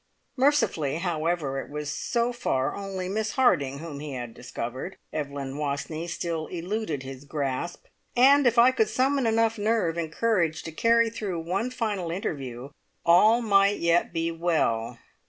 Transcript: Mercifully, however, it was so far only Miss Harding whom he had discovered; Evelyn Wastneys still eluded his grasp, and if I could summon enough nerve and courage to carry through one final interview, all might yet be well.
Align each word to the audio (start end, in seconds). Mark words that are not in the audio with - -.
Mercifully, 0.35 0.95
however, 0.97 1.59
it 1.61 1.69
was 1.69 1.87
so 1.91 2.33
far 2.33 2.75
only 2.75 3.07
Miss 3.07 3.33
Harding 3.33 3.77
whom 3.77 3.99
he 3.99 4.13
had 4.13 4.33
discovered; 4.33 4.97
Evelyn 5.13 5.57
Wastneys 5.59 6.11
still 6.11 6.47
eluded 6.47 7.03
his 7.03 7.23
grasp, 7.23 7.85
and 8.15 8.47
if 8.47 8.57
I 8.57 8.71
could 8.71 8.89
summon 8.89 9.27
enough 9.27 9.59
nerve 9.59 9.97
and 9.97 10.11
courage 10.11 10.63
to 10.63 10.71
carry 10.71 11.11
through 11.11 11.41
one 11.41 11.69
final 11.69 12.09
interview, 12.09 12.69
all 13.05 13.43
might 13.43 13.77
yet 13.77 14.11
be 14.11 14.31
well. 14.31 14.97